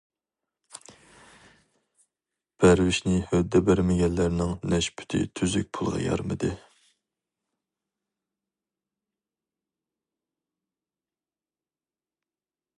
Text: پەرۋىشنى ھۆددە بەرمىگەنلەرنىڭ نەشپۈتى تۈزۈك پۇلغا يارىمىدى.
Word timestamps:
پەرۋىشنى 2.63 3.13
ھۆددە 3.33 3.61
بەرمىگەنلەرنىڭ 3.67 4.55
نەشپۈتى 4.75 5.21
تۈزۈك 5.41 5.69
پۇلغا 5.77 6.03
يارىمىدى. 6.05 6.51